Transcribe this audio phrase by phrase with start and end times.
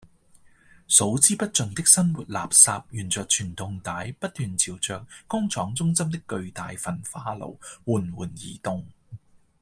[0.87, 8.83] 數之不盡的生活垃圾沿著傳動帶不斷朝著工廠中心的巨大焚化爐緩緩移動